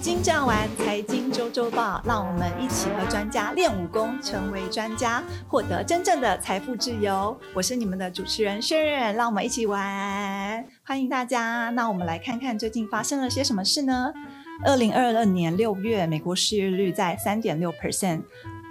[0.00, 7.38] 经这样玩，财经周周报，让我们一起和专家练武功，成为专家，获得真正的财富自由。
[7.52, 11.68] 我是你们的主持人轩辕，让我们一起玩，欢迎大家。
[11.70, 14.10] 那我们来看看最近发生了些什么事呢？
[14.64, 18.22] 二零二二年六月，美国失业率在三点六 percent。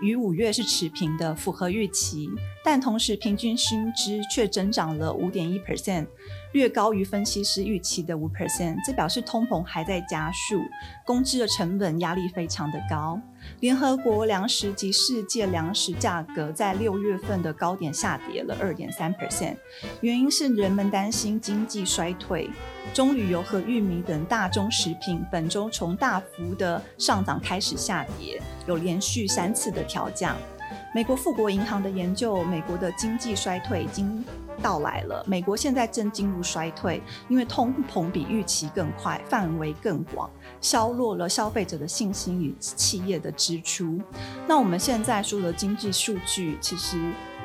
[0.02, 2.30] 与五月是持平的，符合预期，
[2.72, 6.06] 但同时平均薪资却增长了五点一 percent，
[6.54, 10.62] 略高于分析师预期的五 percent，这表示通膨还在加速，
[11.04, 13.20] 工资的成本压力非常的高。
[13.62, 19.56] 联合国粮食及世界粮食价格在六月份的高点下跌了二点三 percent，
[20.02, 22.48] 原因是人们担心经济衰退。
[22.94, 30.38] 棕榈油和玉米等大宗食品本周从大幅的上涨开始下跌，有连续三次的调降。
[30.92, 34.26] 美国富国银行的研究，美国的经济衰退已经
[34.62, 35.24] 到来了。
[35.28, 44.00] 美国现在正进入衰退，因为通膨比预期更快，范围更广，削弱了消费者的信心与企业的支出。
[44.48, 46.98] 那我们现在说的经济数据，其实。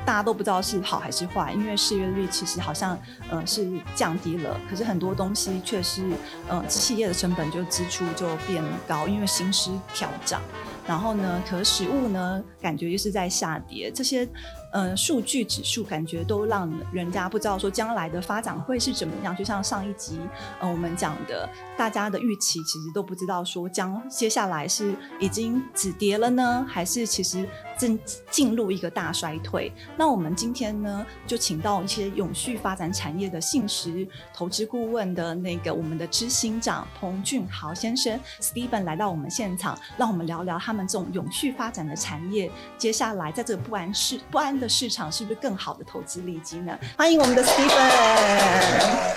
[0.05, 2.95] 大家都不知道是好还是坏，因为失业率其实好像
[3.27, 6.07] 呃是降低了，可是很多东西却是
[6.47, 10.39] 呃企业的成本就支出就变高，因为薪资调涨。
[10.87, 13.91] 然后呢，可食物呢，感觉就是在下跌。
[13.91, 14.27] 这些，
[14.71, 19.35] 嗯，数据指数感觉都让人家不知道说将来的发展会是怎么样。
[19.35, 20.19] 就像上一集，
[20.59, 27.47] 呃，我们讲的，大家的预期其实都不知道说将接下来是已经止跌了呢，还是其实
[27.77, 27.97] 正
[28.29, 29.71] 进入一个大衰退。
[29.97, 40.75] 那我们今天呢，就请到一些永续发展产业的信实投资顾问的那个我们的执行长彭俊豪先生 Steven 来到我们现场，让我们聊聊他。
[40.75, 46.77] 们这种永续发展的产业，接下来在这个不安市不安的市场，是不是更好的投资利基呢？
[46.97, 49.15] 欢迎我们的 Stephen，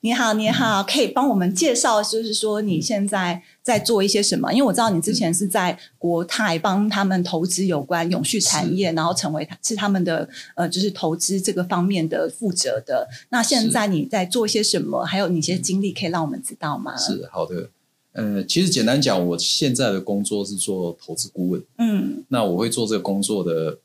[0.00, 4.52] 你好，你好，可以帮我们介绍，就是说你现在在做一些什么？
[4.52, 13.08] 因为我知道你之前是在国泰帮他们投资有关永续产业，然后成为是他们的呃，就是投资这个方面的负责的。
[13.30, 15.04] 那现在你在做一些什么？
[15.04, 16.96] 还有你一些经历可以让我们知道吗？
[16.96, 17.68] 是好的。
[18.12, 21.60] 呃，其实简单讲，我现在的工作是做投资顾问。
[21.78, 23.78] 嗯，那我会做这个工作的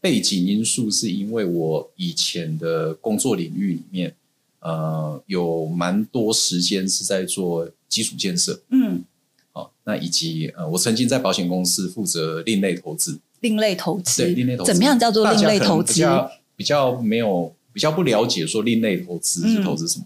[0.00, 4.14] 背景因素，是因为我以前的工作领域里面，
[4.58, 8.60] 呃，有蛮多时间是在做基础建设。
[8.70, 9.07] 嗯，好，
[9.88, 13.18] 那以及呃，我曾经在保险公司负责另类投资。
[13.40, 15.94] 另类投资，对，另类投资怎么样叫做另类投资？
[15.94, 20.04] 比较比较没有比较不了解，说另类投资是投资什么？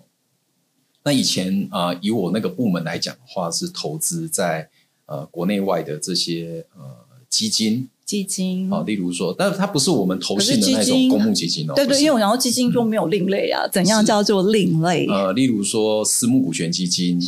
[1.02, 4.68] 那以前啊，以我那个部门来讲的话，是投资在
[5.06, 6.84] 呃国内外的这些呃
[7.28, 15.08] 基金，基金啊，例如说，但是它不是我们投信的那种公募基金哦，对对，因为然后基金就没有另类啊，怎样叫做另类？
[15.08, 17.20] 呃，例如说私募股权基金、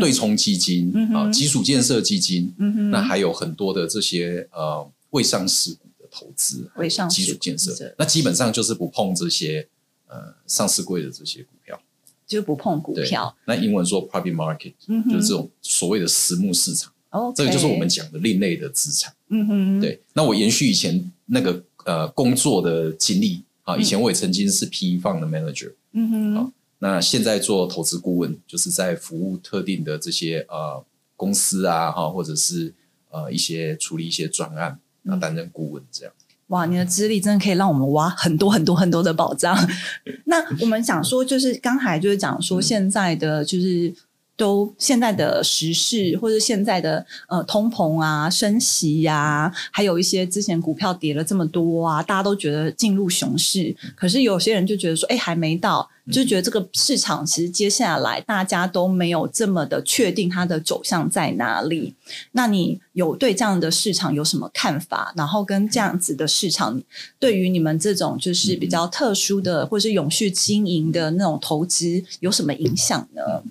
[0.00, 2.52] 对冲基金啊、基础建设基金，
[2.90, 9.66] 那还有很多的这些呃未上市股的投资，未上基础建设，那基本上就是不碰这些
[10.06, 11.80] 呃上市贵的这些股票。
[12.26, 13.34] 就不碰股票。
[13.46, 14.74] 那英文说 private market，
[15.10, 16.92] 就是这种所谓的私募市场。
[17.08, 19.10] 哦，这个就是我们讲的另类的资产。
[19.28, 20.02] 嗯哼，对。
[20.12, 25.72] 那我延续以前那个呃工作的经历啊，以前我也曾经是 PE 方的 manager。
[25.92, 26.52] 嗯哼，好。
[26.80, 30.84] 那现在做投资顾问，就是在服务特定的这些呃
[31.16, 32.72] 公司啊，哈，或者是
[33.10, 36.14] 呃一些处理一些专案，那担任顾问这样。
[36.48, 39.54] 哇，你的资历真的可以让我们挖很多很多很多的宝藏。
[40.26, 43.92] 那我们想说，就是刚才就是讲说，现在的就是
[44.36, 55.90] 都现在的时事，或者现在的呃通膨啊、升息呀，还有一些之前股票跌了这么多啊，大家都觉得进入熊市，可是有些人就觉得说，哎，还没到。
[56.12, 61.94] 就觉得这个市场其实接下来大家都没有这么的确定它的走向在哪里。
[62.32, 65.12] 那你有对这样的市场有什么看法？
[65.16, 66.82] 然后跟这样子的市场
[67.18, 73.42] 对于你们这种就是比较特殊的或是永续经营的那种投资有什么影响呢？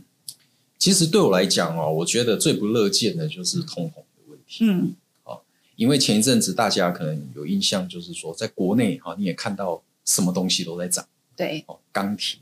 [0.79, 4.65] 其实对我来讲哦，我觉得最不乐见的就是通膨的问题。
[4.65, 5.43] 嗯，好，
[5.75, 11.05] 因为前一阵子大家可能有印象，就是说在国内哈，你也看到什么东西都在涨，
[11.35, 12.39] 对，哦，钢铁。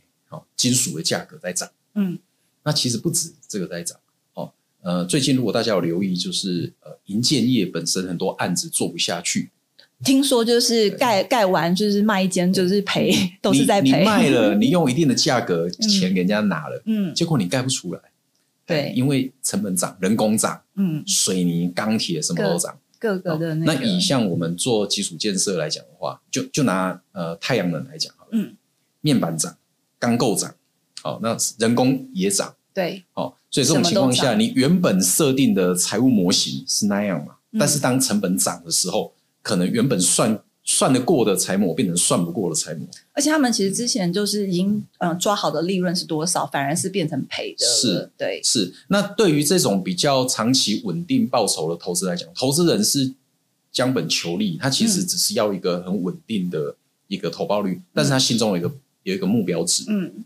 [0.55, 2.17] 金属的价格在涨，嗯，
[2.63, 3.97] 那其实不止这个在涨，
[4.33, 4.51] 哦，
[4.81, 9.51] 呃，最近如果大家有留意，就是呃，银建业本身很多案子做不下去，
[10.03, 17.99] 听说就是盖盖完就是卖一间就是赔，都是在赔，你卖了，你 用一定的价格钱给人家拿了，嗯，结果你盖不出来，
[18.65, 28.55] 对，因为成本涨，人工涨，嗯，水泥、钢铁什么都涨，各个的那以像我们做基础建设来讲的话，就就拿呃太阳能来讲好了，嗯，
[29.01, 29.55] 面板涨。
[30.05, 30.53] 钢构涨，
[31.01, 37.35] 好，那人工也涨，对，哦，所以这种情况下，你原本设定的财务模型是那样嘛？
[37.57, 42.85] 但是当成本涨的时候，可能原本算算得过的财模变成算不过的财模。
[43.13, 47.65] 而且他们其实之前就是已经嗯抓好的利润是多少，反而是变成赔的。
[47.65, 48.73] 是，对，是。
[48.89, 53.13] 那对于这种比较长期稳定报酬的投资来讲，投资人是
[53.71, 56.75] 将本求利，他其实只是要一个很稳定的
[57.07, 58.69] 一个投报率，但是他心中有一个
[59.05, 59.85] 有一个目标值。
[59.87, 60.25] 嗯。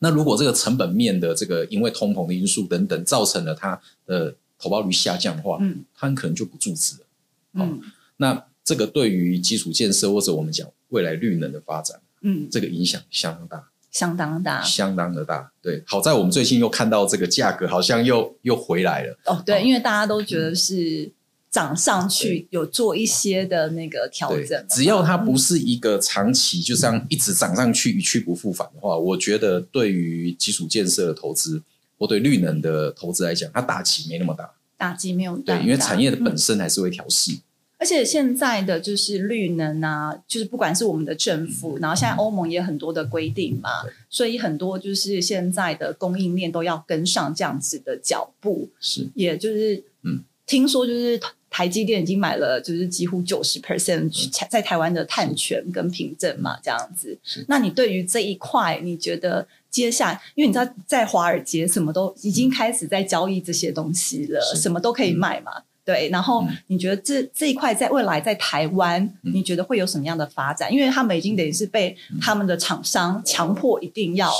[0.00, 7.06] 那如果这个成本面的这个因为通膨的因素等等，造成了它的投报率下降的话，嗯，它可能就不注资了。
[7.54, 7.80] 嗯，
[8.18, 15.52] 那这个对于基础建设或者我们讲未来绿能的发展，嗯，这个影响相当大，相当大，相当的大。
[15.62, 19.18] 对，好在我们最近又看到这个价格好像又又回来了。
[19.26, 21.10] 哦，对，因为大家都觉得是。
[21.50, 31.62] 涨上去有做一些的那个调整，只要它不是一个长期就这样一直涨上去一去不复返的话，我觉得对于基础建设的投资
[31.98, 37.38] 或对绿能的投资来讲，它打击没那么大，打击没有大，对，因为产业的本身还是会调试。
[37.78, 43.68] 而且现在的就是绿能啊，就是不管是我们的政府，然后现在欧盟也很多的规定嘛，
[44.08, 51.20] 所以很多就是现在的供应链都要跟上这样子的脚步，是，也就是嗯，听说就是。
[51.48, 54.10] 台积电已经买了，就是几乎九十 percent
[54.50, 57.18] 在台湾的碳权跟凭证嘛，这样子。
[57.48, 65.52] 那你对于这一块，你觉得接下来，因为你知道在华尔街什么都已经开始在交易这些东西了，什么都可以卖嘛，
[65.82, 66.10] 对。
[66.10, 70.70] 然后你觉得这这一块在未来在台湾，你觉得会有什么样的发展？
[70.70, 74.30] 因为他们已经等于是被他们的厂商强迫一定要。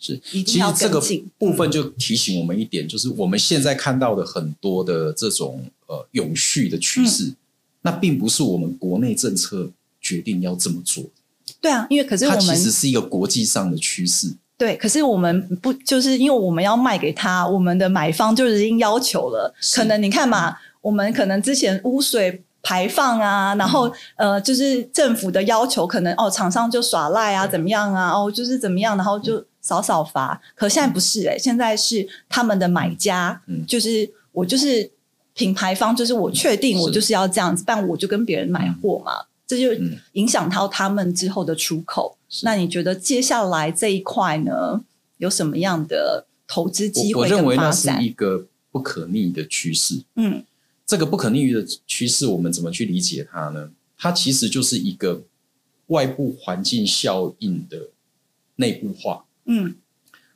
[0.00, 1.02] 是，其实这个
[1.36, 7.34] 部分就提醒我们一点，就是我们现在看到的很多的这种呃永续的趋势，
[7.82, 9.68] 那并不是我们国内政策
[10.00, 11.02] 决定要这么做。
[11.60, 14.32] 对啊，因为可是我们其实是一个国际上的趋势。
[14.56, 19.52] 对，可是我们不就是因为我们要卖给他，我们的买方就已经要求了。
[19.74, 29.44] 可能你看嘛，我们可能之前污水排放啊，然后呃，就是政府的要求，可能哦，厂商就耍赖啊，怎么样啊，哦，就是怎么样，然后就。
[29.68, 34.90] 少少罚，可现在不是哎，现在是他们的买家，就是我就是
[35.34, 39.74] 品牌方，就是我确定我就是要这样子，但我就跟别人买货嘛，这就
[40.12, 42.16] 影响到他们之后的出口。
[42.42, 44.82] 那你觉得接下来这一块呢，
[45.18, 47.20] 有什么样的投资机会？
[47.20, 50.02] 我认为那是一个不可逆的趋势。
[50.16, 50.42] 嗯，
[50.86, 53.70] 这个不可逆的趋势，我们怎么去理解它呢？
[53.98, 55.22] 它其实就是一个
[55.88, 57.88] 外部环境效应的
[58.56, 59.24] 内部化。
[59.50, 59.74] 嗯，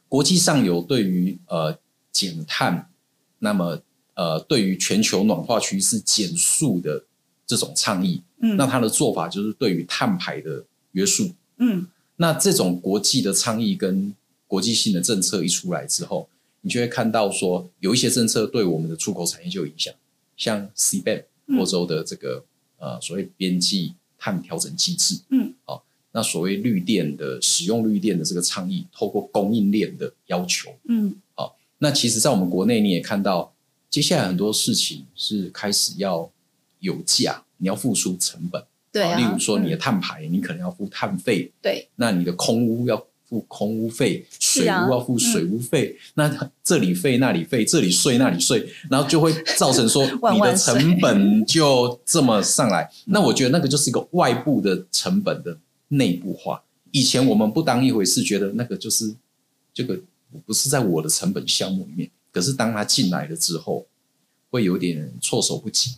[0.08, 1.78] 国际上有对于呃
[2.10, 2.90] 减碳，
[3.38, 3.80] 那么
[4.14, 7.04] 呃对于全球暖化趋势减速的
[7.46, 11.86] 这种倡议，嗯，那他的做法就是对于碳排的约束，嗯，
[12.16, 14.14] 那这种国际的倡议跟
[14.46, 16.28] 国际性的政策一出来之后，
[16.62, 19.92] 你就会看到说有一些政策对我们的出口产业就有影响，
[20.36, 21.24] 像 CBAM
[21.58, 22.42] 欧洲的这个
[22.78, 25.84] 呃所谓边际碳调整机制，嗯，好。
[26.14, 33.50] 那所谓绿电的使用绿电的这个倡议，透过供应链的要求，嗯，好，那其实，在我们国内你也看到，
[33.88, 36.30] 接下来很多事情是开始要
[36.80, 55.56] 有价，你要付出成本，对啊，例如说你的碳排，你可能要付碳费，对，那你的空污要付空污费，水污要付水污费，那这里费那里费，这里税那里税，然后就会造成说 你的成本就这么上来，那我觉得那个就是一个外部的成本的。
[55.92, 59.14] 内部化，以前我们不当一回事，觉得那个就是
[59.74, 60.00] 这个
[60.46, 62.10] 不是在我的成本项目里面。
[62.30, 63.86] 可是当他进来了之后，
[64.50, 65.96] 会有点措手不及。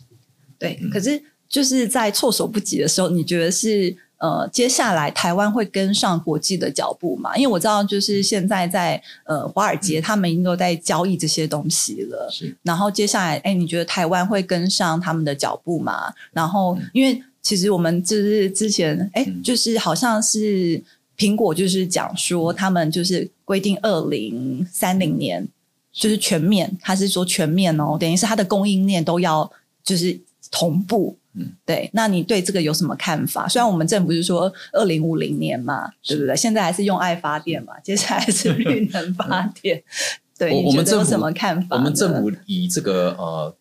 [0.59, 7.33] 对，可是就是在措手不及的时候，你觉得是呃，接下来台湾会跟上国际的脚步吗？
[7.37, 12.29] 因为我知道，就是现在在呃华尔街，他们已经都在交易这些东西了。
[12.29, 16.13] 是，然后接下来，哎，你觉得台湾会跟上他们的脚步吗？
[16.33, 17.23] 然后，因为。
[17.45, 20.81] 其实我们就是之前，哎，就是好像是
[21.15, 25.47] 苹果，就是讲说他们就是规定二零三零年
[25.93, 29.49] 就是全面，他是说全面哦，等于是它的供应链都要
[29.83, 31.15] 就是同步。
[31.33, 31.87] 嗯，对。
[31.93, 33.47] 那你对这个有什么看法？
[33.47, 36.35] 虽然我们政府是说二零五零年嘛，对不对？
[36.35, 39.83] 现在还是用爱发电嘛，接下来是绿能发电。
[40.35, 41.75] 对，我们有什么看法？
[41.75, 43.55] 我们政府以这个呃。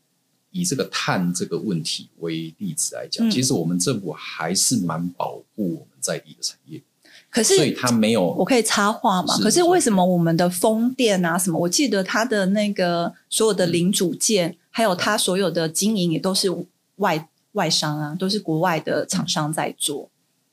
[0.55, 6.81] 以这个碳这个问题为例子来讲，其实我们政府还是蛮保护我们在地的产业。
[7.29, 9.37] 可是，所以它没有，我可以插话嘛？
[9.39, 11.59] 可是为什么我们的风电啊什么？
[11.59, 16.49] 我记得它的那个所有的零组件，还有它所有的经营也都是
[16.97, 20.09] 外外商啊，都是国外的厂商在做。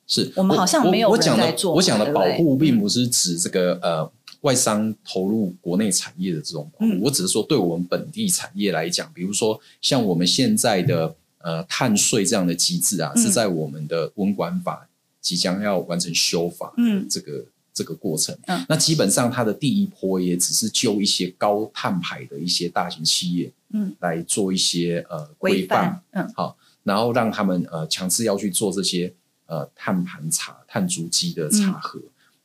[0.08, 1.76] 是我们好像没有人在做。
[1.76, 14.88] 我讲的保护并不是指这个呃外商投入国内产业的这种保护，我只是说对我们本地产业来讲，比如说像我们现在的呃碳税这样的机制啊，是在我们的温管法
[15.22, 29.14] 即将要完成修法，嗯，这个这个过程，嗯，那基本上它的第一波也只是就一些高碳排的一些大型企业，嗯，来做一些呃规范，嗯，好，然后让他们呃强制要去做这些
[29.46, 32.02] 呃碳盘查、碳足迹的查核。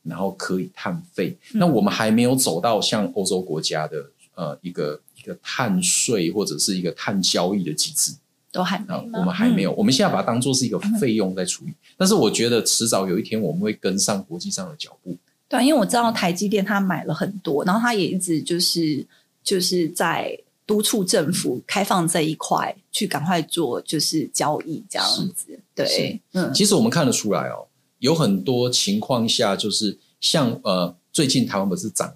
[0.07, 8.13] 然后可以碳费，那我们还没有走到像欧洲国家的呃一个一个碳税或者是一个碳交易的机制，
[8.51, 11.73] 都还没我们还没有，我们现在把它当做是一个费用在处理。
[11.97, 15.17] 但是我觉得迟早有一天我们会跟上国际上的脚步。
[15.49, 19.05] 对，因为我知道台积电它买了很多，然后它也一直就是
[19.43, 25.59] 就是在督促政府开放这一块去赶快做就是交易这样子。
[25.73, 27.65] 对，嗯，其实我们看得出来哦。
[27.99, 32.15] 有很多情况下，就是像呃，最近台湾不是涨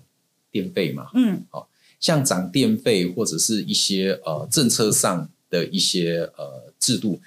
[0.52, 1.10] 电费嘛？
[1.16, 1.68] 嗯，好，
[2.00, 7.20] 像涨电费或者是一些呃政策上的一些呃制度，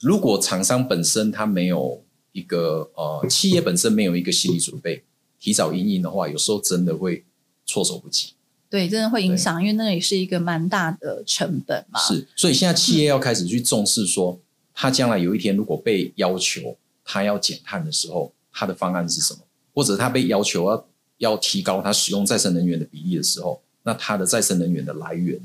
[0.00, 5.02] 如果厂商本身它没有一个呃企业本身没有一个心理准备，
[5.38, 7.24] 提早应应的话，有时候真的会
[7.66, 8.32] 措手不及。
[8.70, 12.00] 对，真的会影响，因为那也是一个蛮大的成本嘛。
[12.00, 14.40] 是，所以现在企业要开始去重视，说
[14.72, 16.78] 他将来有一天如果被要求。
[17.10, 19.40] 他要减碳的时候，他的方案是什么？
[19.72, 20.86] 或者他被要求要
[21.16, 25.40] 要提高他使用再生能源的比例的时候，那他的再生能源的来源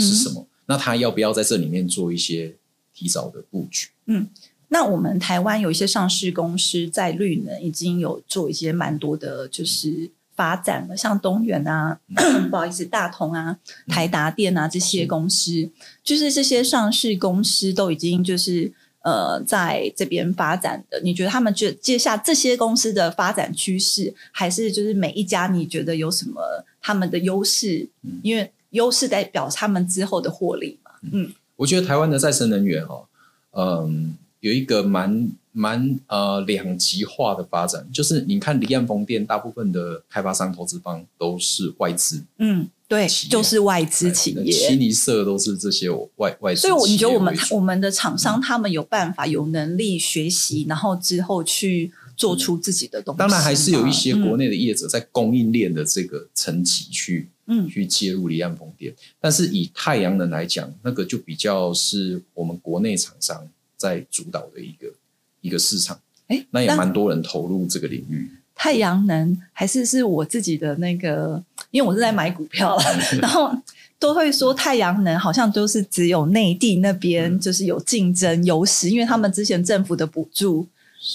[0.00, 0.44] 是什么？
[0.66, 2.56] 那他要不要在这里面做一些
[2.92, 3.90] 提早的布局？
[4.06, 4.28] 嗯，
[4.66, 12.00] 那我们台湾有一些上市公司在绿能已经有做一些蛮多的，就是发展了，像东元啊，
[12.50, 15.70] 不好意思，大同啊，台达电啊这些公司，
[16.02, 18.72] 就是这些上市公司都已经就是。
[19.02, 26.42] 呃，在这边发展的，你觉得他们接接下这些公司的发展趋势，还是就是每一家你觉得有什么
[26.82, 27.88] 他们的优势？
[28.22, 30.90] 因为优势代表他们之后的获利嘛。
[31.12, 33.06] 嗯，我觉得台湾的再生能源哦，
[33.52, 42.24] 嗯，有一个蛮蛮呃两极化的发展，就是你看离岸风电，大部分的开发商、投资方都是外资。
[42.38, 42.68] 嗯。
[42.90, 46.62] 对，就是外资企业，悉尼社都是这些外外资。
[46.62, 53.18] 所以你觉得我们我们的厂商他们有办法、有能力学习，然后之后去做出自己的东西？
[53.20, 58.92] 当然，还是有一些国内的业者在供应链的这个层级去，嗯，去介入离岸风电。
[59.20, 64.92] 但是以太阳能来讲，那个就比较是我们国内厂商在主导的一个
[65.40, 65.98] 一个市场。
[66.28, 68.30] 哎，那也蛮多人投入这个领域。
[68.54, 72.82] 太阳能还是是我自己的那个，因为我是在买股票了，
[73.22, 73.50] 然后
[73.98, 80.66] 都会说太阳能好像都是只有内地那边就是有竞争优势，因为他们之前政府的补助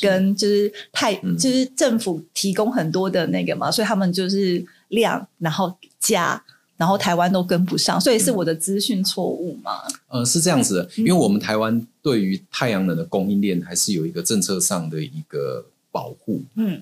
[0.01, 6.43] 跟就是太就是政府提供很多的那个嘛，所以他们就是量然后价，
[6.77, 9.81] 然后台湾都跟不上，所以是我的资讯错误吗？
[10.07, 16.81] 呃，是这样子的，因为我们台湾对于太阳能的供应链还是有一个政策上的一个保护，嗯。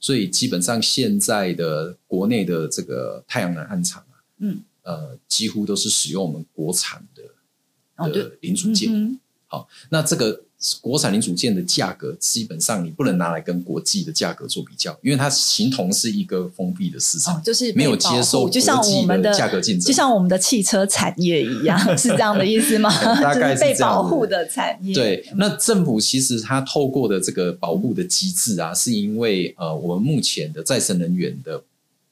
[0.00, 9.18] 所以基本上现在的国内的这个太阳能暗场啊，嗯，呃，几乎都是使用我们国产的的零组件。
[9.46, 10.42] 好，那这个。
[10.80, 22.90] 国产零组件的价格基本上你不能拿来跟国际的价格做比较，因为它形同是一个封闭的市场，就是没有接受就像我们的价格竞争，就像我们的汽车产业一样， 是这样的意思吗？
[23.22, 24.92] 大概是被保护的产业。
[24.92, 31.62] 对，那政府其实它透过的这个保护的机制啊，是因为呃，我们目前的再生能源的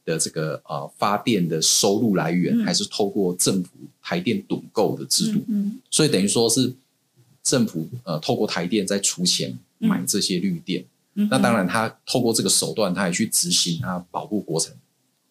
[0.04, 6.72] 的这个呃发电的收入来源，还是透过政府台电趸购的制度，嗯，所以等于说是。
[7.46, 10.84] 政府呃，透过台电在出钱买这些绿电，
[11.30, 14.74] 那当然，他透过这个手段，他也去执行他保护国产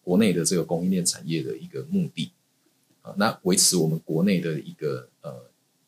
[0.02, 2.30] 国内的这个供应链产业的一个目的。
[3.02, 5.30] 啊，那维持我们国内的一个呃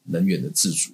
[0.04, 0.92] 能源的自主。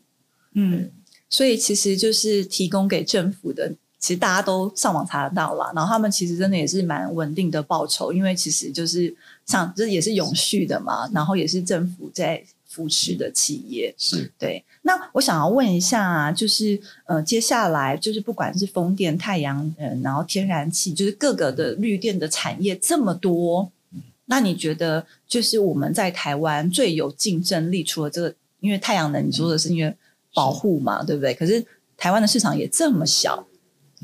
[0.53, 0.89] 嗯，
[1.29, 9.13] 所以其实就是提供给政府的，其实大家都上网查得到了，然后他们其实真的也是蛮稳定的报酬，因为其实就是
[9.45, 12.45] 像这也是永续的嘛，然后也是政府在。
[12.67, 13.95] 扶持的企业。
[13.97, 14.33] 是。
[14.37, 14.65] 对。
[14.87, 23.73] 那我想要问一下，就是呃，接下来就是不管是风电、太阳能，然后天然气，就是各个的绿电的产业这么多，
[24.27, 27.83] 那你觉得就是我们在台湾最有竞争力？
[27.83, 29.97] 除了这个，因为太阳能你说的是因为
[30.35, 31.33] 保护嘛，对不对？
[31.35, 31.65] 可是
[31.97, 33.47] 台湾的市场也这么小，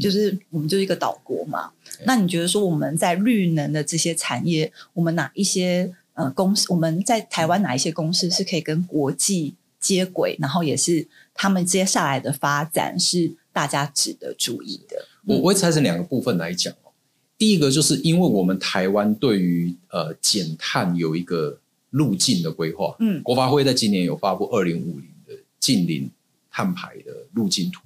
[0.00, 1.70] 就是我们就是一个岛国嘛。
[2.04, 5.92] 那你觉得说我们在绿能的这些产业，我们哪一些？
[6.14, 15.06] 呃，公司我们在台湾哪一些公司是可以跟国际接轨，然后也是他们接下来的发展是大家值得注意的。
[15.26, 16.92] 我我会拆成两个部分来讲哦。
[17.36, 21.58] 第一个就是因为我们台湾对于呃减碳有一个
[21.90, 26.10] 路径的规划，嗯，国发会在今年有发布二零五零的近零
[26.50, 27.80] 碳排的路径图。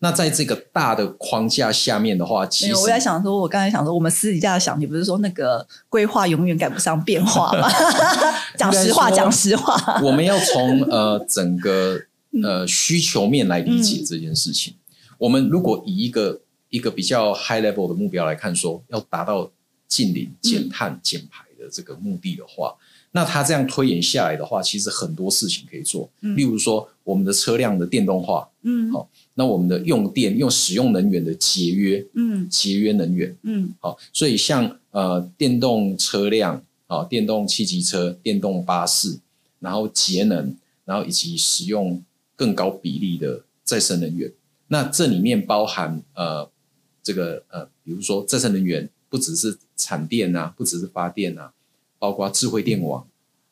[0.00, 7.68] 好，那在这个大的框架下面的话，其实我在想说，我刚才想说，我们私底下想，你不是说那个规划永远赶不上变化吗？
[8.56, 12.00] 讲实话，讲实话，我们要从呃整个
[12.42, 14.74] 呃需求面来理解这件事情。
[15.18, 16.40] 我们如果以一个
[16.70, 19.50] 一个比较 high level 的目标来看，说要达到
[19.86, 22.74] 近零减碳减排的这个目的的话，
[23.12, 26.08] 那它这样推演下来的话，其实很多事情可以做。
[26.20, 39.18] 例如说，我们的车辆的电动化，嗯，好，那我们的用电用使用能源的节约，嗯，节约能源，嗯，好，所以像呃电动车辆啊，电动汽机车、电动巴士，
[39.58, 42.02] 然后节能，然后以及使用
[42.34, 44.32] 更高比例的再生能源，
[44.68, 46.50] 那这里面包含呃。
[47.02, 51.52] 这个呃，比如说再生能源不只是产电啊，不只是发电啊，
[51.98, 53.04] 包括智慧电网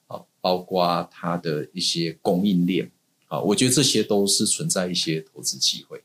[0.06, 2.88] 啊，包括它的一些供应链
[3.26, 6.00] 啊，我觉得这些都是存在一些投资机会。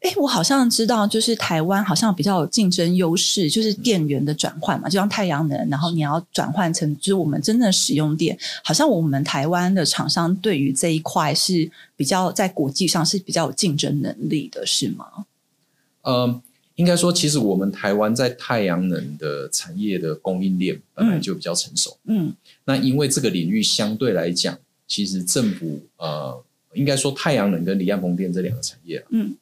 [0.00, 15.24] 哎，我好像知道，就是台湾好像比较有竞争优势，就是电源的转换嘛，就像太阳能，然后你要转换成就是我们真正使用电，好像我们台湾的厂商对于这一块是比较在国际上是比较有竞争能力的，是吗？
[16.02, 16.42] 嗯。
[16.76, 21.96] 应该说，其实我们台湾在太阳能的产业的供应链本来就比较成熟。
[22.04, 29.36] 嗯，那因为这个领域相对来讲，其实政府呃，应该说太阳能跟离岸风电这两个产业，嗯，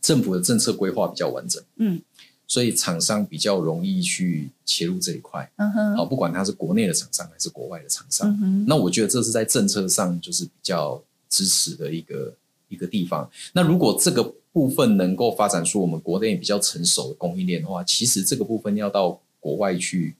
[0.00, 1.62] 政府的政策规划比较完整。
[1.76, 2.00] 嗯，
[2.48, 5.48] 所以厂商比较容易去切入这一块。
[5.56, 12.34] 嗯哼，好，不管它是国内的厂商还是国外的厂商，那我觉得这是在政策上就是比较支持的一个
[12.68, 13.30] 一个地方。
[13.52, 20.14] 那如果这个部分能够发展出我们国内比较成熟的供应链的话，其实这个部分要到国外去，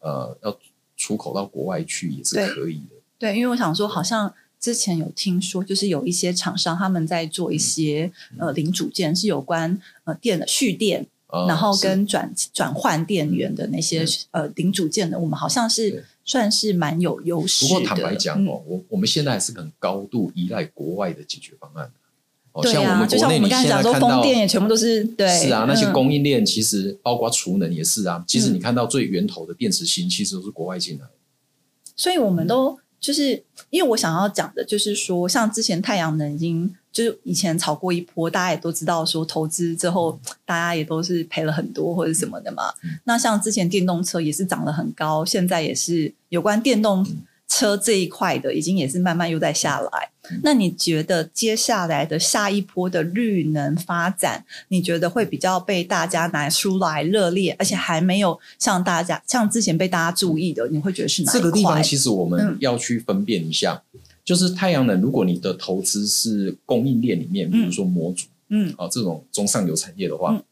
[0.00, 0.58] 呃，要
[0.96, 2.96] 出口到国外去也是可以的。
[3.18, 11.06] 对，因为我想说，好像之前有听说，就是有一些厂商他们在做一些呃零组件，是有关呃电的蓄电，
[11.46, 17.66] 然后跟转转换电源的那些呃零组件的，我们好像是算是蛮有优势。
[17.66, 21.88] 不过坦白讲哦，我我们现在还是很高度依赖国外的解决方案。
[21.88, 22.05] 对啊，
[22.62, 28.24] 就像我们刚才讲说，风电也全部都是对，是啊，那些供应链其实包括储能也是啊。
[28.26, 31.04] 其实你看到最源头的电池芯，其实都是国外进来。
[31.94, 42.72] 所以我们都就是因为我想要讲的，就是说，像之前太阳能已经就是以前炒过一波，大家也都知道说投资之后，大家也都是赔了很多或者什么的嘛。
[43.04, 47.06] 那像之前电动车也是涨了很高，现在也是有关电动。
[47.56, 50.10] 车这一块的已经也是慢慢又在下来，
[50.42, 61.32] 那你觉得接下来的下一波的绿能发展，你觉得会比较被大家拿出来热烈，而且还没有像大家像之前被大家注意的，你会觉得是哪？
[61.32, 63.82] 这个地方其实我们要去分辨一下，
[64.24, 70.42] 就是太阳能，如果你的投资是供应链里面，比如说模组，嗯，啊这种中上游产业的话。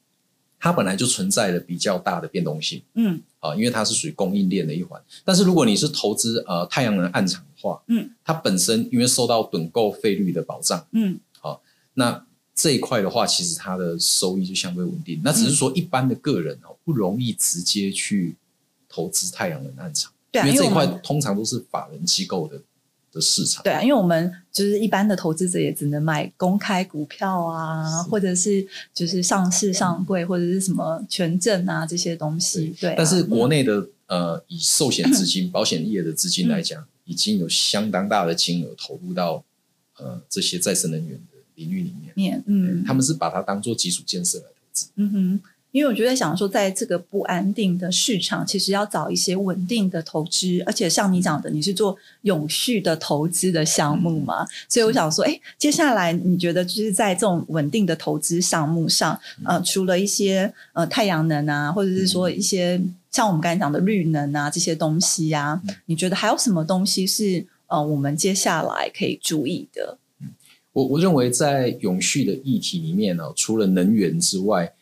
[0.60, 5.00] 它本来就存在了比较大的变动性，嗯，啊，因为它是属于供应链的一环。
[5.24, 11.60] 但是如果你是投资呃太阳能暗场的话，嗯，它本身因为受到趸购费率的保障，嗯，好，
[11.92, 15.20] 那这一块的话，其实它的收益就相对稳定。
[15.22, 18.36] 那只是说一般的个人哦，不容易直接去
[18.88, 22.60] 投资太阳能暗场，对，因为这一块通常都是法人机构的。
[23.14, 32.74] 的市场对啊，因为我们就是一般的投资者也只能买公开股票啊，或者是就是上市上柜或者是什么权证啊这些东西。
[32.80, 39.44] 对，但是国内的呃，以寿险资金、保险业的资金来讲，已经有相当大的金额投入到
[39.96, 42.12] 呃这些再生能源的领域里面。
[42.16, 44.88] 面嗯，他们是把它当做基础建设来投资。
[44.96, 45.40] 嗯哼。
[45.74, 69.98] 因为我觉得想说，在这个不安定的市场，其实要找一些稳定的投资，而且像你讲的，你是做永续的投资的项目嘛，所以我想说，哎，接下来你觉得就是在这种稳定的投资项目上，呃，除了一些呃太阳能啊，或者是说一些像我们刚才讲的绿能啊这些东西呀，你觉得还有什么东西是呃我们接下来可以注意的？
[70.72, 74.72] 我我认为在永续的议题里面呢，除了能源之外，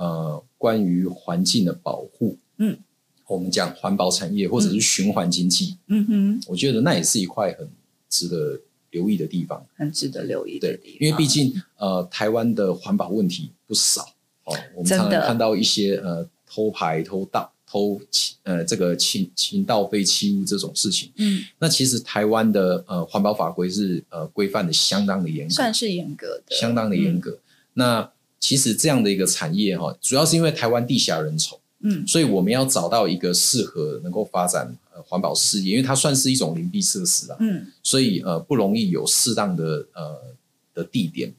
[0.00, 2.78] 呃，关于环境的保护，嗯，
[3.26, 7.68] 我们讲环保产业或者是循环经济，嗯哼，我觉得那也是一块很
[8.08, 8.58] 值得
[8.92, 10.96] 留意的地方，很值得留意的地方。
[11.00, 14.00] 因为毕竟呃，台湾的环保问题不少
[14.44, 18.00] 哦，我们常常看到一些呃偷排、偷盗、偷
[18.44, 27.38] 呃这个侵侵盗废弃物这种事情，嗯，那其实台湾的呃环保法规是呃规范的相当的严格，算是严格的，相当的严格。
[27.74, 40.34] 那其实这样的一个产业哈，主要是因为台湾地狭人稠，嗯，所以我们要找到一个适合能够发展呃环保事业，因为它算是一种灵璧设施啊，嗯，所以呃不容易有适当的呃
[40.74, 41.32] 的地点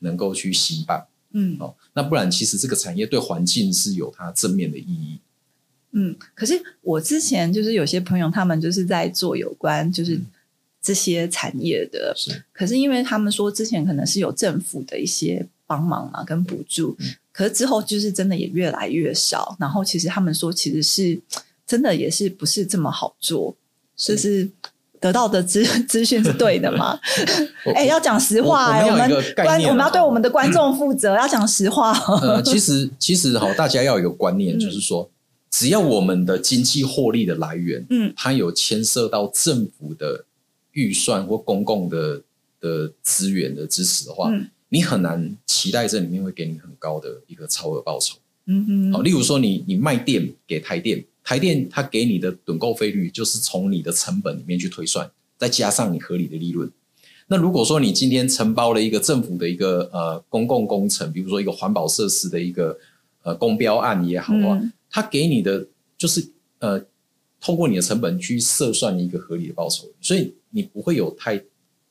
[0.00, 5.18] 能够去兴办，嗯，哦，那不然其实这个产业对环境是有它正面的意义。
[5.92, 10.20] 嗯，可是我之前就是有些朋友，他们就是在做有关就是
[10.82, 12.44] 这些产业的，是。
[12.52, 16.96] 可是因为他们说之前可能是有政府的一些帮忙嘛，跟补助，
[17.30, 19.56] 可是之后就是真的也越来越少。
[19.60, 21.20] 然后其实他们说，其实是
[21.64, 23.54] 真的也是不是这么好做，
[23.94, 24.50] 就是
[24.98, 26.98] 得到的资 资讯是对的吗？
[27.76, 31.92] 哎，要讲实话，我们观我们要对我们的观众负责， 要讲实话。
[32.22, 35.08] 呃，其实其实哈，大家要有一个观念，就是说。
[35.50, 40.22] 只要我们的经济获利的来源，嗯，它有牵涉到政府的
[40.72, 42.20] 预算或公共的
[42.60, 44.30] 的资源的支持的话，
[44.68, 48.18] 你很难期待这里面会给你很高的一个超额报酬。
[48.46, 56.70] 嗯嗯，好，例如说你你卖电给台电，台电它给你的趸购费率就是从你的成本里面去推算，再加上你合理的利润。
[57.26, 62.78] 那如果说你今天承包了一个政府的一个呃公共工程，比如说一个环保设施的一个
[63.22, 64.60] 呃公标案也好啊。
[64.90, 66.26] 它给你的就是
[66.60, 66.82] 呃，
[67.38, 71.38] 通过你的成本去测算一个合理的报酬，所以你不会有太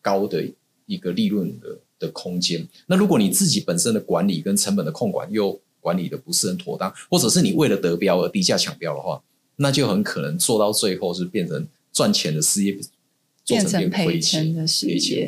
[0.01, 0.43] 高的
[0.87, 2.67] 一个利润的的空间。
[2.87, 9.21] 那如果你自己本身的管理跟成本的控管又管理的不是很妥当，或者是你为了得标而低价抢标的话，
[9.57, 12.77] 那就很可能做到最后是变成赚钱的事业。
[13.49, 15.25] 变成赔钱的事业，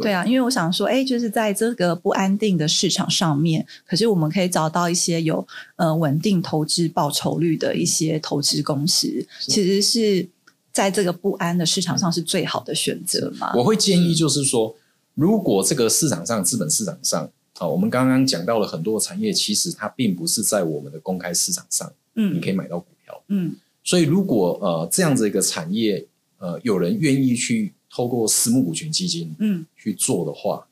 [0.00, 10.28] 对啊，因为我想说，哎，就是在这个不安定的市场上面，可是我们可以找到一些有呃稳定投资报酬率的一些投资公司，其实是
[10.72, 13.52] 在这个不安的市场上是最好的选择嘛。
[13.56, 14.76] 我会建议就是说，
[15.14, 26.06] 如果这个市场上资本市场上啊，我们刚刚讲到了很多产业，其实它并不是在我们的公开市场上，嗯，你可以买到股票，嗯，所以如果呃这样子一个产业。
[26.42, 30.66] 呃，有人愿意去透过私募股权基金，嗯，去做的话，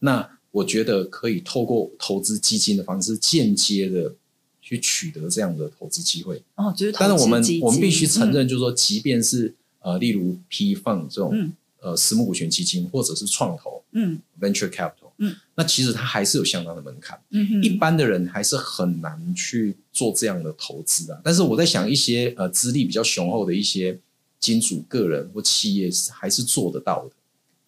[0.00, 4.12] 那我觉得可以透过投资基金的方式，间接的
[4.60, 6.42] 去取得这样的投资机会。
[6.56, 21.18] 哦，就是，但是我们我们必须承认，就是说，即便是呃，例如批放这种呃私募股权基金，或者是创投，嗯，venture capital，嗯，那其实它还是有相当的门槛，嗯一般的人还是很难去做这样的投资啊。
[21.24, 23.98] 但是我在想，一些呃资历比较雄厚的一些。
[24.40, 27.12] 金主个人或企业是还是做得到的。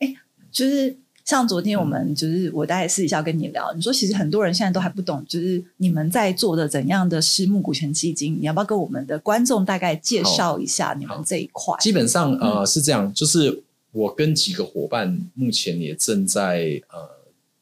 [0.01, 0.15] 哎，
[0.53, 11.75] 就是像昨天我们就是我大概私底下跟你聊，你说其实很多人现在都还不懂，就是你们在做的怎样的私募股权基金，你要不要跟我们的观众大概介绍一下你们这一块？
[11.81, 13.63] 基本上呃是这样，就是
[13.97, 17.09] 我跟几个伙伴目前也正在呃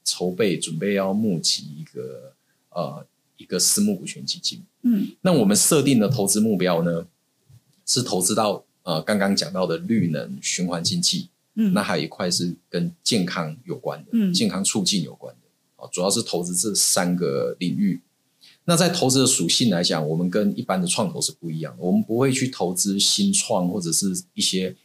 [0.04, 2.32] 筹备，准备要募集一个
[2.70, 4.60] 呃一个私募股权基金。
[4.82, 7.06] 嗯，那我们设定的投资目标呢
[7.86, 8.64] 是投资到。
[8.86, 17.98] 呃，刚刚讲到的绿能循环经济，嗯，那还有一块是跟健康有关的，嗯，健康促进有关的，啊，主要是投资这三个领域。
[18.66, 24.76] 那在投资的属性来讲，我们跟一般的创投是不一样，我们不会去投资新创或者是一些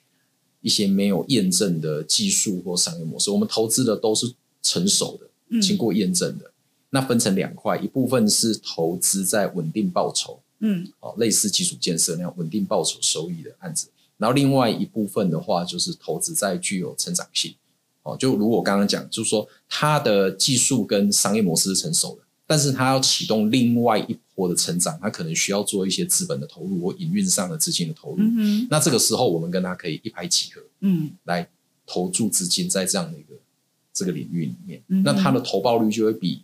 [0.62, 6.52] 一些没有验证的技术或商业模式，我们投资的都是成熟的，经过验证的。
[6.92, 10.40] 那分成两块，一部分是投资在稳定报酬。
[10.62, 17.56] 嗯，哦，类似基础建设那样稳定报酬收益的案子，然后另外一部分的话，就是投资在具有成长性，
[18.04, 28.24] 哦，就如我刚刚讲，就是说它的技术跟商业模式是成熟的，但是它要启动另外一波的成长，它可能需要做一些资本的投入或营运上的资金的投入。
[28.24, 31.48] 嗯那这个时候我们跟他可以一拍即合，嗯，来
[31.86, 33.36] 投注资金在这样的一个
[33.94, 36.44] 这个领域里面，那它的投报率就会比。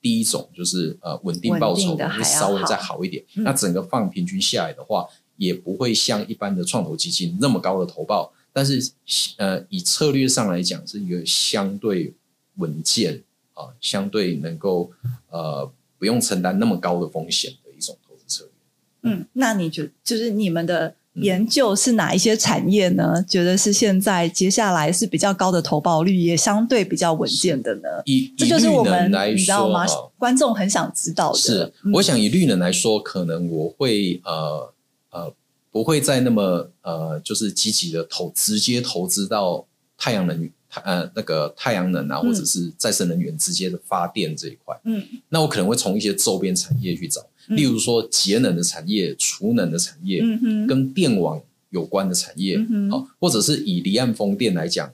[0.00, 5.04] 第一种就是呃稳定报酬会稍微再好一点，那整个放平均下来的话，
[5.36, 8.92] 也不会像一般的创投基金那么高的投报，但是
[9.38, 12.14] 呃以策略上来讲是一个相对
[12.58, 13.20] 稳健
[13.58, 14.90] 啊，相对能够
[15.30, 19.10] 呃不用承担那么高的风险的一种投资策略。
[19.10, 20.94] 嗯，那你就就是你们的。
[21.14, 23.20] 研究是哪一些产业呢？
[23.28, 27.88] 觉得是现在接下来是比较高的投保率，也相对比较稳健的呢？
[28.04, 29.84] 以这就是我们你知道吗？
[30.16, 31.38] 观众很想知道的。
[31.38, 34.72] 是，我想以绿能来说，可能我会呃
[35.10, 35.34] 呃
[35.72, 39.66] 不会再那么呃就是积极的投直接投资到
[39.96, 44.78] 太阳能太呃那个太阳能啊，或者是再生能源直接的发电这一块。
[44.84, 47.26] 嗯，那我可能会从一些周边产业去找。
[47.48, 54.92] 例如说节能的产业、储能的产业，嗯跟电网有关的产业，嗯好，或者是以离岸风电来讲，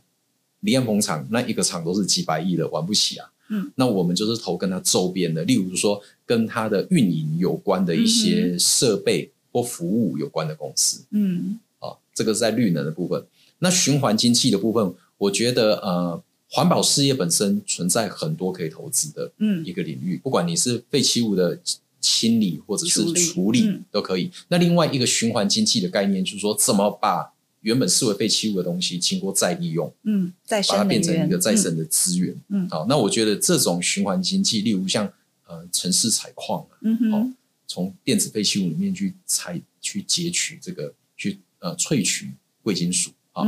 [0.61, 3.29] 离岸风场那一个厂都是几百亿的，玩不起啊。
[3.49, 11.05] 嗯，那我们就是投跟它周边的，例如说跟它的运营有关的一些设备或服务有关的公司。
[11.11, 13.21] 嗯，啊，这个是在绿能的部分。
[13.59, 19.33] 那循环经济的部分，我觉得呃，环保事业本身存在很多可以投资的
[19.65, 21.59] 一个领域，不管你是废弃物的
[22.01, 24.31] 清理或者是处理都可以。
[24.49, 35.11] 那另外一个循环经济的概念就是说，怎么把原本视为废弃物的东西，经过再利用，嗯，再把它变成一个再生的资源，嗯，好，那我觉得这种循环经济，例如像
[35.47, 37.35] 呃城市采矿，嗯哼，
[37.67, 42.31] 从电子废弃物里面去采去截取这个去呃萃取
[42.63, 43.45] 贵金属啊，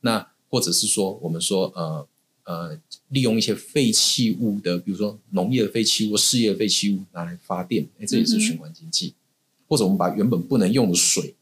[0.00, 0.24] 那
[0.56, 2.08] 或者是说我们说呃
[2.44, 9.12] 呃利用一些废弃物的，比如说农业的废弃物、事业废弃物拿来发电，哎，这也是循环经济，
[9.68, 11.34] 或者我们把原本不能用的水。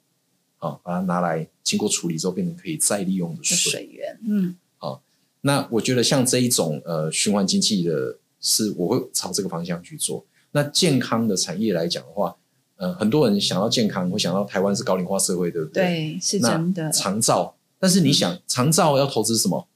[0.58, 5.02] 啊，把它拿来经过处理之后变成可以再利用的水水源，嗯，好，
[5.42, 10.24] 那我觉得像这一种呃循环经济的，是我会朝这个方向去做。
[10.52, 12.34] 那健康的产业来讲的话，
[12.76, 15.84] 呃，很多人想到健康会想到台湾是高龄化社会，对不对？
[15.84, 16.90] 对，是真的。
[16.90, 19.68] 长照，但是你想长照要投资什么？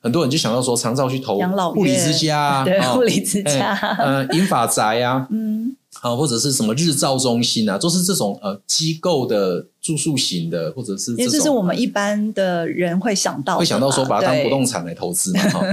[0.00, 5.76] 很多人就想到说长照去投养老护理之家啊，对，护理之家，呃，银发宅啊， 嗯。
[6.00, 15.64] 啊，或者是什么日照中心啊，都是这种呃机构的住宿型的，或者是因为这是我们一般的人会想到，会想到说把它当不动产来投资嘛哈。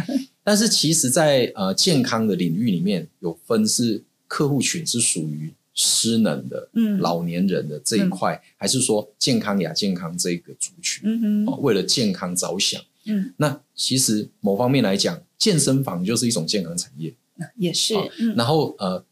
[0.43, 17.13] 但是其实，在呃健康的领域里面有分是客户群是属于失能的，嗯，老年人的这一块，还是说健康亚健康这个族群，嗯哼，为了健康着想，嗯，那其实某方面来讲，健身房就是一种健康产业，
[17.57, 17.93] 也是，
[18.35, 19.03] 然后呃。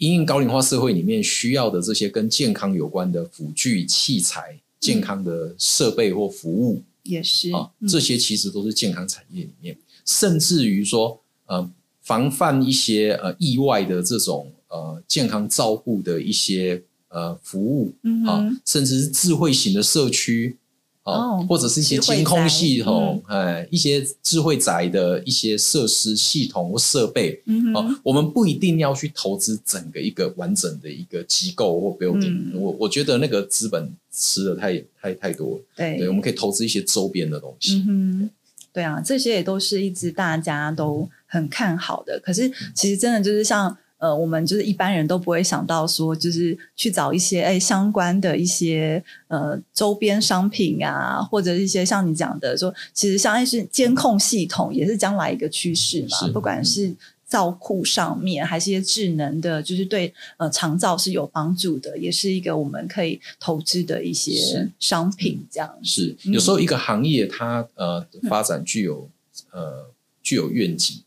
[0.00, 17.92] 因应高龄化社会里面需要的这些跟健康有关的辅具器材、健康的设备或服务，也是啊，这些其实都是健康产业里面，甚至于说呃，防范一些呃意外的这种呃健康照护的一些呃服务，
[18.26, 20.56] 啊，甚至是智慧型的社区。
[21.02, 27.42] 哦，或者是一些监控系统，哎，一些智慧宅的一些设施系统或设备，
[27.74, 38.28] 哦，我们不一定要去投资整个一个完整的一个机构或 building，我我觉得那个资本吃的太太太多了，对，我们可以投资一些周边的东西，嗯
[38.70, 43.74] 对啊，这些也都是一直大家都很看好的，可是其实真的就是像。
[44.00, 56.28] 呃，我们就是一般人都不会想到说，就是去找一些哎相关的一些呃周边商品啊，或者一些像你讲的说，其实像是监控系统也是将来一个趋势嘛。
[56.32, 56.94] 不管是
[57.26, 65.46] 造库上面，还是一些智能的，就是对呃长造是有帮助的，也是一个我们可以投资的一些商品。
[65.50, 69.10] 这样是有时候一个行业它呃发展具有
[69.50, 69.90] 呃
[70.22, 71.02] 具有愿景，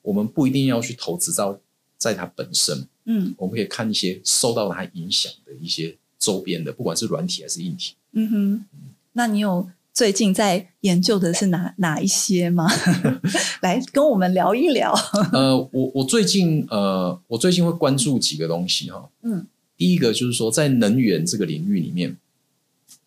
[0.00, 1.60] 我们不一定要去投资到。
[2.00, 7.94] 在它本身，嗯，我们可以看一些受到它影响的一些周边的，不管是软体还是硬体。
[8.12, 8.64] 嗯哼，
[9.12, 12.66] 那你有最近在研究的是哪哪一些吗？
[13.60, 14.94] 来跟我们聊一聊。
[15.30, 19.10] 呃，我我最近呃，我最近会关注几个东西哈。
[19.20, 22.16] 嗯，第一个就是说，在能源这个领域里面，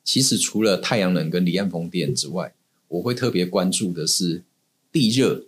[0.04, 2.54] 其实除了太阳能跟离岸风电之外，
[2.90, 4.44] 我会特别关注的是
[4.92, 5.46] 地热，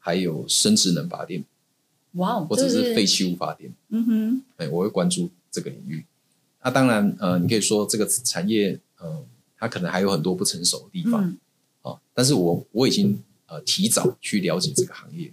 [0.00, 1.44] 还有生殖能发电。
[2.16, 6.04] 哇，或者是废弃物发电，嗯哼，哎，我会关注这个领域。
[6.62, 9.24] 那当然，呃，你可以说这个产业，呃，
[9.56, 11.36] 它可能还有很多不成熟的地方，
[11.82, 15.32] 啊，但是我我已经呃提早去了解这个行业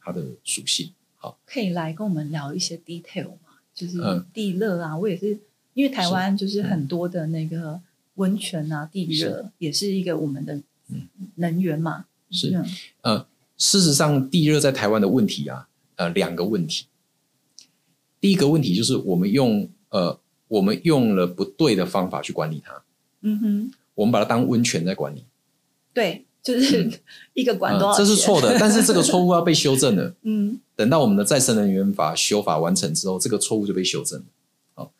[0.00, 0.90] 它的属性。
[1.16, 3.60] 好，可以来跟我们聊一些 detail 吗？
[3.74, 3.98] 就是
[4.32, 5.38] 地热啊，我也是
[5.74, 7.80] 因为台湾就是很多的那个
[8.14, 10.62] 温泉啊，地热也是一个我们的
[11.34, 12.06] 能源嘛。
[12.30, 12.58] 是，
[13.02, 13.26] 呃，
[13.58, 15.68] 事实上，地热在台湾的问题啊。
[15.96, 16.86] 呃，两个问题。
[18.20, 22.82] 第一个问题就是我们用呃，我们用了不对的方法去管理它。
[23.20, 25.24] 嗯哼，我们把它当温泉在管理。
[25.92, 27.00] 对，就是
[27.34, 30.14] 一个管多这是错的，但是这个错误 要被修正了。
[30.22, 34.26] 嗯，等到我们的再生能源法修法完成之后，这个错误就被修正了。
[34.74, 34.92] 好，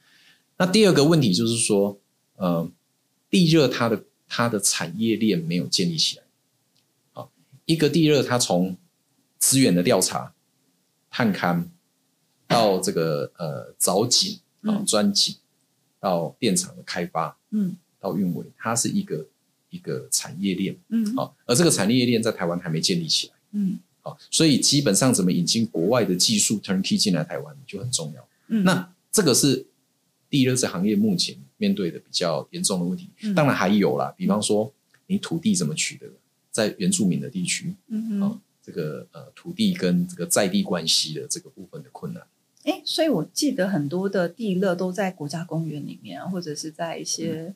[0.58, 1.98] 那第二个问题就是说，
[2.36, 2.70] 呃，
[3.28, 6.22] 地热它的它的产业链没有建立起来。
[7.12, 7.30] 好，
[7.64, 8.76] 一个地热它从
[9.38, 10.32] 资源的调查。
[11.16, 11.64] 探勘
[12.46, 14.38] 到这个呃凿井
[14.70, 15.34] 啊钻井
[15.98, 19.26] 到电厂的开发，嗯，到运维，它是一个
[19.70, 29.64] 一个产业链，嗯，好，而这个产业链在台湾还没建立起来，嗯，好，所以基本上怎么引进国外的技术 turnkey 进来台湾就很重要，嗯，那这个是
[30.28, 34.70] 第二次行业目前面对的比较严重的问题，当然还有啦，比方说
[35.06, 36.06] 你土地怎么取得，
[36.50, 38.40] 在原住民的地区，嗯嗯。
[38.66, 42.20] 这个呃土土地跟这个在地关系的这个部分的困难。
[42.64, 47.54] 哎，所以我记得很多的地热都在国家公园里面，或者是在一些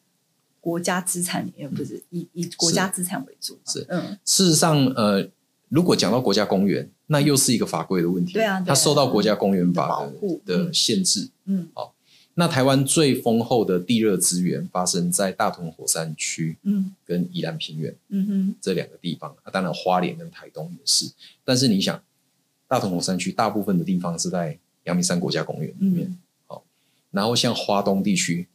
[0.61, 3.59] 国家资产里面，不是以以国家资产为主。
[3.67, 5.29] 是，嗯，事实上，呃，
[5.69, 8.35] 如果讲到国家公园，那又是一个法规的问题。
[8.35, 10.07] 对啊，它受到国家公园法
[10.47, 11.29] 的的限制。
[11.47, 11.93] 嗯，好，
[12.35, 19.35] 那台湾最丰厚的地热资源发生在大屯火山区，嗯，跟宜兰平原，嗯哼，这两个地方。
[19.43, 21.11] 啊，当然花莲跟台东也是。
[21.45, 22.03] 但是你想，
[22.67, 26.17] 大屯火山区大部分的地方是在阳明山国家公园里面，
[26.47, 26.63] 好，
[27.11, 28.47] 然后像花东地区，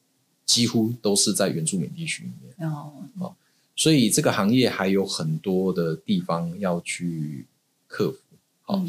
[0.46, 3.36] 几乎都是在原住民地区里面，哦，好，
[3.76, 7.46] 所以这个行业还有很多的地方要去
[7.88, 8.18] 克服，
[8.64, 8.84] 好，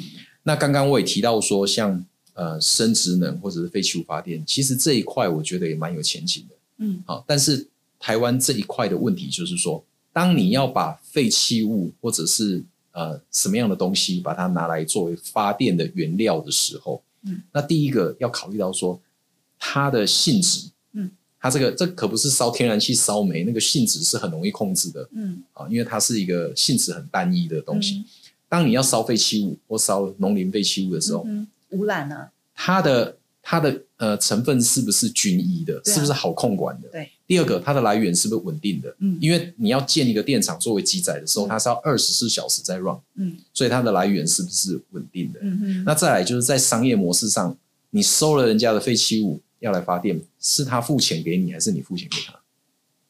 [0.44, 7.66] 那刚刚我也提到说，像呃，生殖能或者是废弃物发电，其实这一块我觉得也蛮有前景的，嗯，好，但是
[7.98, 17.40] 台湾这一块的问题就是说，当你要把废弃物或者是呃什么样的东西把它拿来作为发电的原料的时候，嗯。
[17.52, 19.00] 那第一个要考虑到说，
[19.58, 28.04] 它的性质，嗯，它这个这可不是烧天然气烧煤，那个性质是很容易控制的，嗯，啊，因为它是一个性质很单一的东西。
[28.46, 31.26] 当你要烧废弃物或烧农林废弃物的时候，
[31.70, 32.28] 污染呢？
[32.54, 35.80] 它的它的呃成分是不是均一的？
[35.84, 36.88] 是不是好控管的？
[36.88, 37.10] 对。
[37.26, 38.94] 第二个，它的来源是不是稳定的？
[39.00, 45.40] 嗯，因为你要建一个电厂作为基载的时候，它是要二十四小时在 run，嗯，所以它的来源是不是稳定的？
[45.42, 45.84] 嗯嗯。
[45.84, 47.56] 那再来就是在商业模式上，
[47.90, 52.40] 你收了人家的废弃物要来发电，是他付钱给你，还是你付钱给他？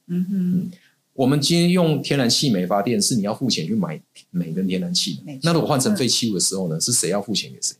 [0.07, 0.71] 嗯哼。
[1.12, 3.99] 我们今天用天然气煤发电，是你要付钱去买
[4.31, 5.19] 煤跟天然气。
[5.42, 6.79] 那如果换成废弃物的时候呢？
[6.79, 7.75] 是谁要付钱给谁？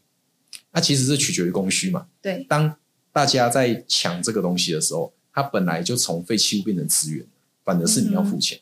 [0.77, 2.07] 那其实是取决于供需嘛。
[2.23, 2.47] 对。
[2.49, 2.77] 当
[3.13, 5.13] 大家在抢这个东西的时候。
[5.39, 7.23] 它本来就从废弃物变成资源，
[7.63, 8.59] 反而是你要付钱。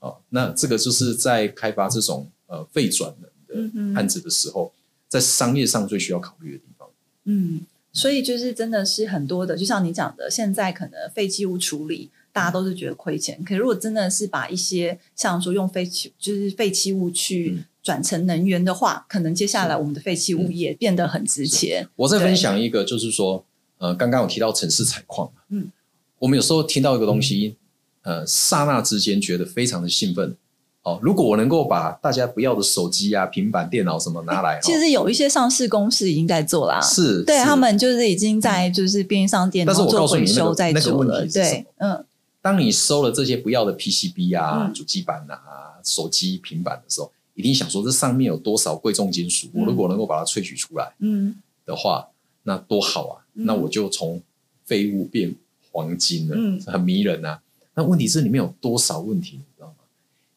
[0.00, 4.72] 哦，那这个就是在开发这种呃废转能的案子的时候，
[5.06, 6.88] 在商业上最需要考虑的地方。
[7.26, 7.60] 嗯，
[7.92, 21.86] 所以就是真的是很多的，就像你讲的，现在可能废弃物处理大家都是觉得亏钱，可如果真的是把一些像说用废弃就是废弃物去转成能源的话，可能接下来我们的废弃物也变得很值钱。
[21.94, 23.44] 我再分享一个，就是说，
[23.78, 25.70] 呃，刚刚有提到城市采矿嘛，嗯。
[26.18, 27.56] 我们有时候听到一个东西，
[28.02, 30.34] 呃，刹那之间觉得非常的兴奋。
[30.82, 36.80] 哦，如果我能够把大家不要的手机啊、平板电脑什么拿来，其实有一些上市公司已经在做啦。
[36.80, 42.04] 是，对他们就是已经在就是便利商店，但是我告诉你收在那个问题对，嗯，
[42.40, 49.48] 当你收了这些不要的 PCB 啊、主机板啊、手机、平板的时候，一定想说这上面有多少贵重金属？
[49.52, 52.08] 我如果能够把它萃取出来，嗯，的话，
[52.42, 53.26] 那多好啊！
[53.32, 54.22] 那我就从
[54.64, 55.34] 废物变。
[55.76, 57.40] 黄金了，嗯，很迷人呐。
[57.74, 59.74] 那问题是里面有多少问题，你知道吗？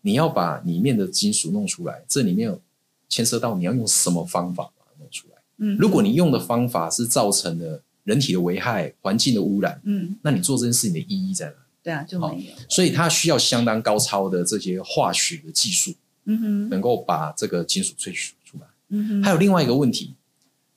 [0.01, 2.59] 你要把里面的金属弄出来，这里面有
[3.07, 5.35] 牵涉到你要用什么方法把它弄出来。
[5.57, 11.55] 嗯，如果你用的方法是造成了人体的危害、环境的污染，嗯，那你做这件事情的意义在哪？
[11.83, 12.53] 对啊，就没有。
[12.67, 15.93] 所以它需要相当高超的这些化学的技术，
[16.29, 18.67] 嗯哼，能够把这个金属萃取出来。
[18.89, 20.13] 嗯哼，还有另外一个问题，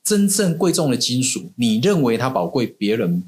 [0.02, 3.22] 真正贵重的金属，你认为它宝贵，别人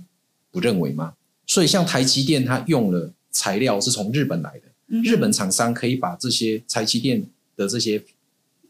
[0.50, 1.14] 不认为吗？
[1.46, 4.62] 所以，像台积电，它用了材料是从日本来的，
[5.02, 8.02] 日本厂商可以把这些台积电的这些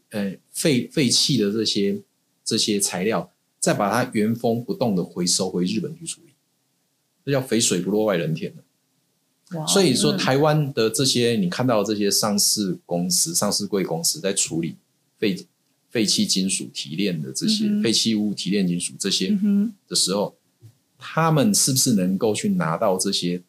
[0.09, 2.01] 呃废废弃的这些
[2.43, 6.33] 这些材料，再把它原封不动的回收回日本去处理，
[7.23, 8.51] 这叫肥水不落外人田
[9.67, 14.75] 所以说，台湾的这些你看到这些上市公司、上市贵公司在处理
[15.17, 15.45] 废
[15.89, 19.37] 废弃金属提炼的这些废弃物提炼金属这些
[19.87, 20.35] 的时候。
[21.05, 23.41] 他们是不是能够去拿到这些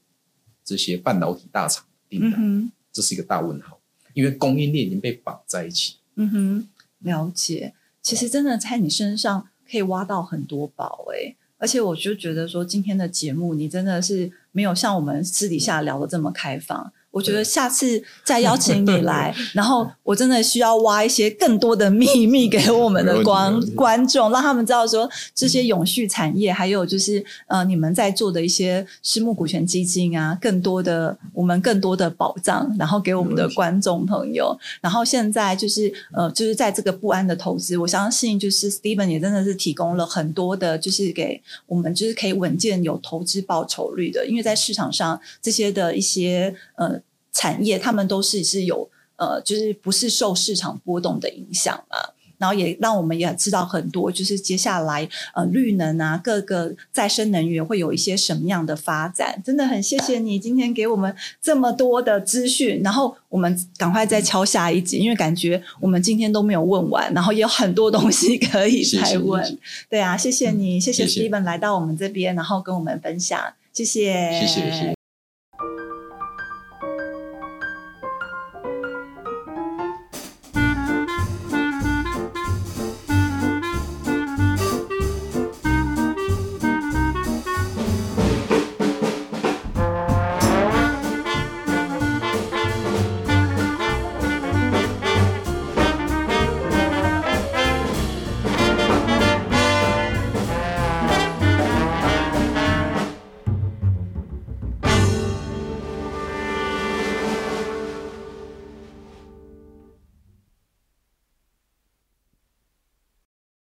[0.65, 2.69] 这些半导体大厂订单？
[2.93, 3.79] 这是一个大问号，
[4.13, 5.95] 因为供应链已经被绑在一起。
[6.17, 7.73] 嗯哼，了解。
[8.03, 16.93] 其实真的在你身上可以挖到很多宝哎，而且我就觉得说今天的节目你真的是没有像我们私底下聊的这么开放。
[17.15, 34.59] 我觉得下次再邀请你来， 然后我真的需要挖一些更多的秘密给我们的观观众，让他们知道说这些永续产业，还有就是呃你们在做的一些私募股权基金啊，更多的我们更多的保障，然后给我们的观众朋友。
[34.81, 47.01] 然后现在就是呃就是在这个不安的投资，我相信就是 Steven 也真的是提供了很多的，就是给我们就是可以稳健有投资报酬率的，因为在市场上这些的一些呃。
[47.35, 51.99] 产业他们都是是有呃，就是不是受市场波动的影响嘛。
[52.37, 59.41] 然后也让我们也知道很多，就是接下来呃绿能啊，各个再生能源会有一些什么样的发展。
[59.43, 69.59] 真的很谢谢你今天给我们这么多的资讯，然后我们赶快再敲下一集，因为感觉我们今天都没有问完，然后也有很多东西可以再问。
[69.89, 73.41] 对啊，谢谢你，谢谢 Steven 来到我们这边，然后跟我们分享，
[73.73, 74.94] 谢谢，谢谢，谢谢。